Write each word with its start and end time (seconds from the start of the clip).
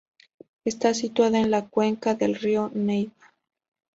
Está 0.65 0.95
situada 0.95 1.37
en 1.39 1.51
la 1.51 1.67
cuenca 1.67 2.15
del 2.15 2.33
río 2.33 2.71
Neiva. 2.73 3.13